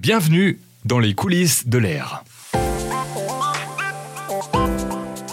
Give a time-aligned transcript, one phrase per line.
[0.00, 2.24] Bienvenue dans les coulisses de l'air.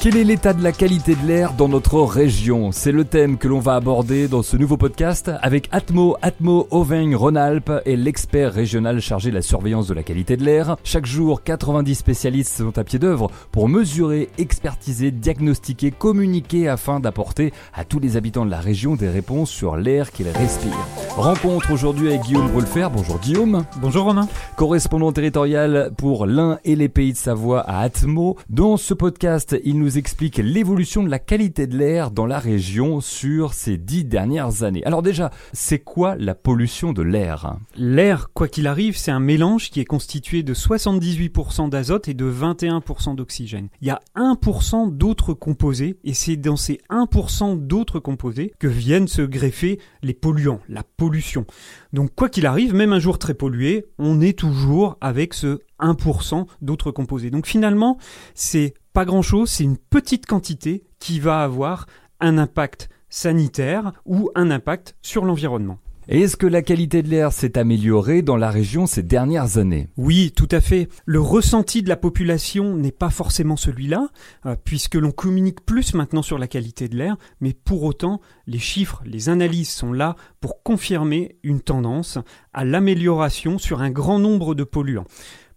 [0.00, 2.70] Quel est l'état de la qualité de l'air dans notre région?
[2.70, 7.16] C'est le thème que l'on va aborder dans ce nouveau podcast avec Atmo, Atmo Auvergne
[7.16, 10.76] Rhône-Alpes et l'expert régional chargé de la surveillance de la qualité de l'air.
[10.84, 17.52] Chaque jour, 90 spécialistes sont à pied d'œuvre pour mesurer, expertiser, diagnostiquer, communiquer afin d'apporter
[17.74, 20.86] à tous les habitants de la région des réponses sur l'air qu'ils respirent.
[21.16, 22.86] Rencontre aujourd'hui avec Guillaume Brulfer.
[22.94, 23.64] Bonjour Guillaume.
[23.82, 24.28] Bonjour Romain.
[24.54, 28.36] Correspondant territorial pour l'Ain et les pays de Savoie à Atmo.
[28.48, 33.00] Dans ce podcast, il nous explique l'évolution de la qualité de l'air dans la région
[33.00, 34.84] sur ces dix dernières années.
[34.84, 37.56] Alors déjà, c'est quoi la pollution de l'air?
[37.76, 42.30] L'air, quoi qu'il arrive, c'est un mélange qui est constitué de 78% d'azote et de
[42.30, 43.68] 21% d'oxygène.
[43.80, 49.08] Il y a 1% d'autres composés et c'est dans ces 1% d'autres composés que viennent
[49.08, 51.46] se greffer les polluants, la pollution.
[51.92, 56.46] Donc quoi qu'il arrive, même un jour très pollué, on est toujours avec ce 1%
[56.62, 57.30] d'autres composés.
[57.30, 57.98] Donc finalement,
[58.34, 61.86] c'est pas grand-chose, c'est une petite quantité qui va avoir
[62.20, 65.78] un impact sanitaire ou un impact sur l'environnement.
[66.10, 69.88] Et est-ce que la qualité de l'air s'est améliorée dans la région ces dernières années?
[69.98, 70.88] Oui, tout à fait.
[71.04, 74.08] Le ressenti de la population n'est pas forcément celui-là,
[74.46, 78.58] euh, puisque l'on communique plus maintenant sur la qualité de l'air, mais pour autant, les
[78.58, 82.16] chiffres, les analyses sont là pour confirmer une tendance
[82.54, 85.06] à l'amélioration sur un grand nombre de polluants.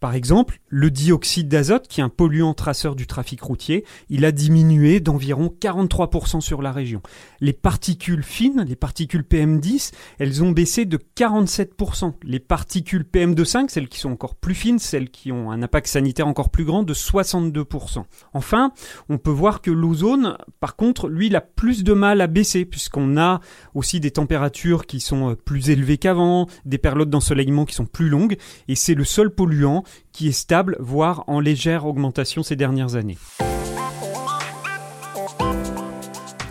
[0.00, 4.32] Par exemple, le dioxyde d'azote, qui est un polluant traceur du trafic routier, il a
[4.32, 7.02] diminué d'environ 43% sur la région.
[7.40, 9.90] Les particules fines, les particules PM10,
[10.20, 12.14] elles ont baissé de 47%.
[12.22, 16.28] Les particules PM2,5, celles qui sont encore plus fines, celles qui ont un impact sanitaire
[16.28, 18.04] encore plus grand, de 62%.
[18.32, 18.72] Enfin,
[19.08, 22.64] on peut voir que l'ozone, par contre, lui, il a plus de mal à baisser,
[22.64, 23.40] puisqu'on a
[23.74, 28.36] aussi des températures qui sont plus élevées qu'avant, des périodes d'ensoleillement qui sont plus longues,
[28.68, 33.18] et c'est le seul polluant qui est stable, voire en légère augmentation ces dernières années.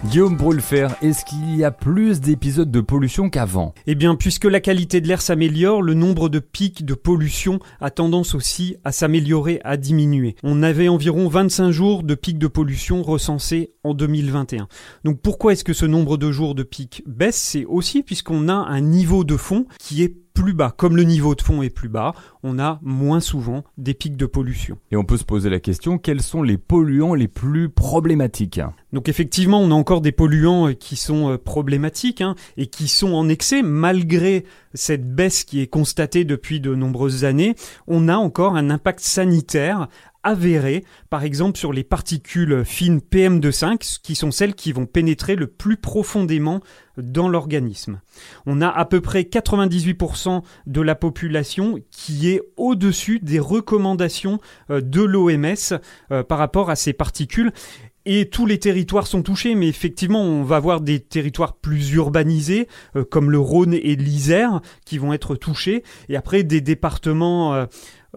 [0.05, 3.75] Guillaume Brulfer, est-ce qu'il y a plus d'épisodes de pollution qu'avant?
[3.85, 7.91] Eh bien, puisque la qualité de l'air s'améliore, le nombre de pics de pollution a
[7.91, 10.35] tendance aussi à s'améliorer, à diminuer.
[10.41, 14.67] On avait environ 25 jours de pics de pollution recensés en 2021.
[15.03, 17.37] Donc pourquoi est-ce que ce nombre de jours de pics baisse?
[17.37, 20.73] C'est aussi puisqu'on a un niveau de fond qui est plus bas.
[20.75, 22.13] Comme le niveau de fond est plus bas,
[22.43, 24.77] on a moins souvent des pics de pollution.
[24.89, 28.61] Et on peut se poser la question, quels sont les polluants les plus problématiques?
[28.93, 32.87] Donc effectivement, on a encore des polluants euh, qui sont euh, problématiques hein, et qui
[32.87, 37.55] sont en excès malgré cette baisse qui est constatée depuis de nombreuses années.
[37.87, 39.89] On a encore un impact sanitaire
[40.23, 45.47] avéré, par exemple sur les particules fines PM2,5, qui sont celles qui vont pénétrer le
[45.47, 46.61] plus profondément
[46.97, 48.01] dans l'organisme.
[48.45, 54.81] On a à peu près 98% de la population qui est au-dessus des recommandations euh,
[54.81, 55.79] de l'OMS
[56.11, 57.51] euh, par rapport à ces particules
[58.11, 62.67] et tous les territoires sont touchés, mais effectivement, on va avoir des territoires plus urbanisés,
[62.95, 67.67] euh, comme le Rhône et l'Isère, qui vont être touchés, et après des départements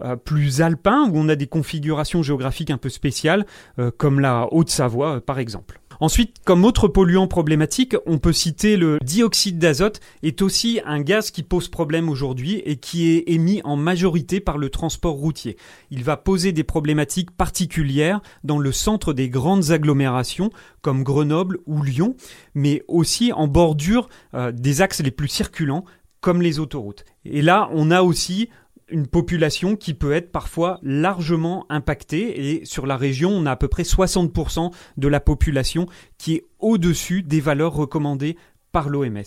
[0.01, 3.45] euh, plus alpin, où on a des configurations géographiques un peu spéciales,
[3.77, 5.79] euh, comme la Haute-Savoie euh, par exemple.
[6.03, 11.31] Ensuite, comme autre polluant problématique, on peut citer le dioxyde d'azote, est aussi un gaz
[11.31, 15.55] qui pose problème aujourd'hui et qui est émis en majorité par le transport routier.
[15.91, 20.49] Il va poser des problématiques particulières dans le centre des grandes agglomérations
[20.81, 22.17] comme Grenoble ou Lyon,
[22.53, 24.09] mais aussi en bordure
[24.51, 25.85] des axes les plus circulants
[26.19, 27.05] comme les autoroutes.
[27.23, 28.49] Et là, on a aussi
[28.89, 33.55] une population qui peut être parfois largement impactée et sur la région, on a à
[33.55, 38.37] peu près 60% de la population qui est au-dessus des valeurs recommandées
[38.71, 39.23] par l'OMS.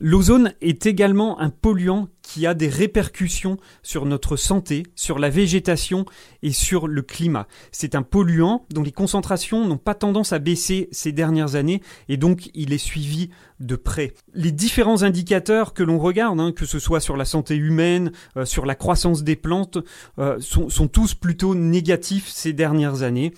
[0.00, 6.06] L'ozone est également un polluant qui a des répercussions sur notre santé, sur la végétation
[6.42, 7.46] et sur le climat.
[7.70, 12.16] C'est un polluant dont les concentrations n'ont pas tendance à baisser ces dernières années et
[12.16, 14.12] donc il est suivi de près.
[14.34, 18.44] Les différents indicateurs que l'on regarde, hein, que ce soit sur la santé humaine, euh,
[18.44, 19.78] sur la croissance des plantes,
[20.18, 23.32] euh, sont, tous plutôt négatifs ces dernières années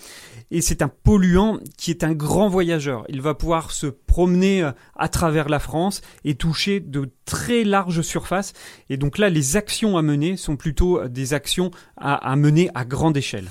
[0.50, 3.04] et c'est un polluant qui est un grand voyageur.
[3.08, 8.00] Il va pouvoir se promener euh, à travers la France et toucher de très larges
[8.00, 8.54] surfaces.
[8.90, 12.84] Et donc là, les actions à mener sont plutôt euh, des actions à, mener à
[12.84, 13.48] grande échelle.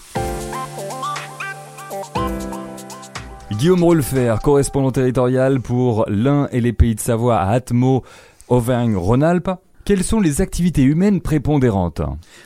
[3.51, 8.03] Guillaume Rolfer, correspondant territorial pour l'Ain et les Pays de Savoie à Atmo,
[8.49, 9.49] Auvergne-Rhône-Alpes.
[9.85, 12.01] Quelles sont les activités humaines prépondérantes?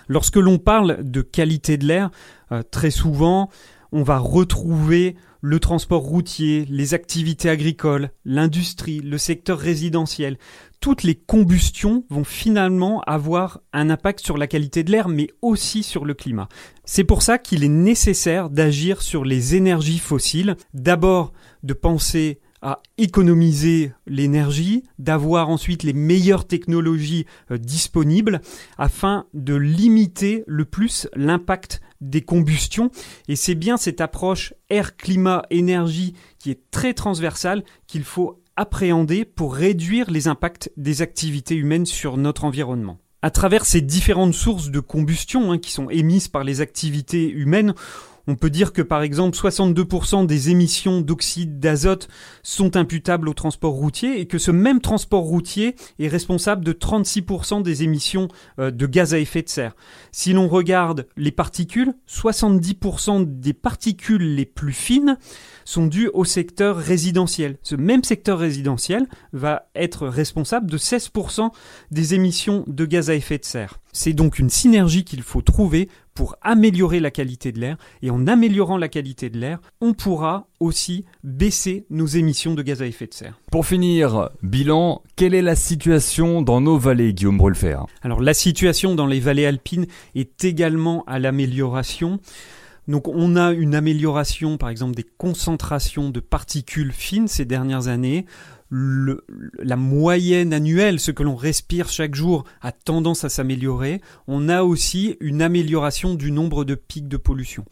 [0.08, 2.12] Lorsque l'on parle de qualité de l'air,
[2.52, 3.50] euh, très souvent,
[3.92, 10.38] on va retrouver le transport routier, les activités agricoles, l'industrie, le secteur résidentiel.
[10.80, 15.84] Toutes les combustions vont finalement avoir un impact sur la qualité de l'air, mais aussi
[15.84, 16.48] sur le climat.
[16.86, 20.56] C'est pour ça qu'il est nécessaire d'agir sur les énergies fossiles.
[20.74, 21.34] D'abord,
[21.64, 28.42] de penser à économiser l'énergie, d'avoir ensuite les meilleures technologies euh, disponibles
[28.78, 32.92] afin de limiter le plus l'impact des combustions.
[33.28, 39.24] Et c'est bien cette approche air, climat, énergie qui est très transversale qu'il faut appréhender
[39.26, 43.00] pour réduire les impacts des activités humaines sur notre environnement.
[43.22, 47.76] À travers ces différentes sources de combustion hein, qui sont émises par les activités humaines,
[48.32, 52.08] on peut dire que par exemple 62% des émissions d'oxyde d'azote
[52.44, 57.62] sont imputables au transport routier et que ce même transport routier est responsable de 36%
[57.62, 59.76] des émissions euh, de gaz à effet de serre.
[60.14, 65.18] Si l'on regarde les particules, 70% des particules les plus fines
[65.66, 67.58] sont dues au secteur résidentiel.
[67.64, 71.50] Ce même secteur résidentiel va être responsable de 16%
[71.92, 73.82] des émissions de gaz à effet de serre.
[73.94, 78.28] C'est donc une synergie qu'il faut trouver pour améliorer la qualité de l'air et en
[78.28, 83.08] améliorant la qualité de l'air, on pourra aussi baisser nos émissions de gaz à effet
[83.08, 83.40] de serre.
[83.52, 87.78] Pour finir, bilan, quelle est la situation dans nos vallées, Guillaume Brulfer?
[88.02, 92.20] Alors la situation dans les vallées alpines est également à l'amélioration.
[92.88, 98.26] Donc on a une amélioration par exemple des concentrations de particules fines ces dernières années
[98.72, 104.02] la moyenne annuelle, ce que l'on respire chaque jour, a tendance à s'améliorer.
[104.28, 107.66] On a aussi une amélioration du nombre de pics de pollution.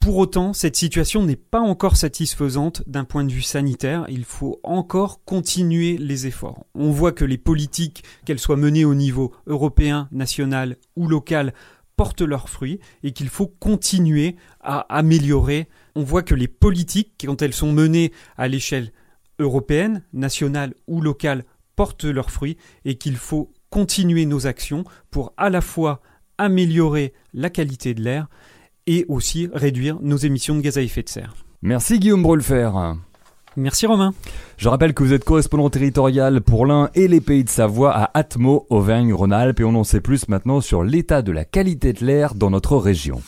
[0.00, 4.04] Pour autant, cette situation n'est pas encore satisfaisante d'un point de vue sanitaire.
[4.10, 6.66] Il faut encore continuer les efforts.
[6.74, 11.54] On voit que les politiques, qu'elles soient menées au niveau européen, national ou local,
[11.96, 15.68] portent leurs fruits et qu'il faut continuer à améliorer.
[15.94, 18.92] On voit que les politiques, quand elles sont menées à l'échelle
[19.38, 21.44] européennes, nationales ou locales
[21.76, 26.00] portent leurs fruits et qu'il faut continuer nos actions pour à la fois
[26.38, 28.28] améliorer la qualité de l'air
[28.86, 31.34] et aussi réduire nos émissions de gaz à effet de serre.
[31.62, 32.70] Merci Guillaume Brulfer.
[33.56, 34.14] Merci Romain.
[34.56, 38.10] Je rappelle que vous êtes correspondant territorial pour l'Ain et les pays de Savoie à
[38.18, 42.34] Atmo, Auvergne-Rhône-Alpes et on en sait plus maintenant sur l'état de la qualité de l'air
[42.34, 43.22] dans notre région.